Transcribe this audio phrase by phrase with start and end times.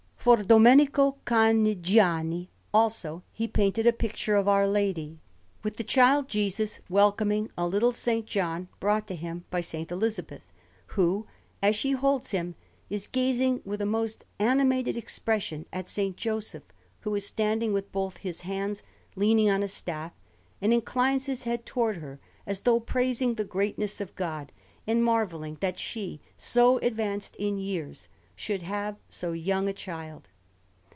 [0.23, 5.19] For Domenico Canigiani, also, he painted a picture of Our Lady,
[5.63, 8.07] with the Child Jesus welcoming a little S.
[8.27, 9.73] John brought to Him by S.
[9.73, 10.43] Elizabeth,
[10.89, 11.25] who,
[11.63, 12.53] as she holds him,
[12.87, 16.13] is gazing with a most animated expression at a S.
[16.15, 18.83] Joseph, who is standing with both his hands
[19.15, 20.11] leaning on a staff,
[20.61, 24.51] and inclines his head towards her, as though praising the greatness of God
[24.85, 30.27] and marvelling that she, so advanced in years, should have so young a child.